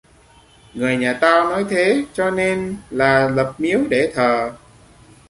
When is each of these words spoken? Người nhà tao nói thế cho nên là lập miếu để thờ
Người 0.73 0.97
nhà 0.97 1.17
tao 1.21 1.49
nói 1.49 1.65
thế 1.69 2.05
cho 2.13 2.29
nên 2.31 2.75
là 2.89 3.29
lập 3.29 3.53
miếu 3.57 3.79
để 3.89 4.11
thờ 4.15 4.51